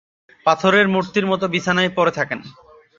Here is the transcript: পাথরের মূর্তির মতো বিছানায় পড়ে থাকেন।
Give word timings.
পাথরের 0.45 0.85
মূর্তির 0.87 1.25
মতো 1.27 1.45
বিছানায় 1.47 1.91
পড়ে 1.95 2.11
থাকেন। 2.11 2.39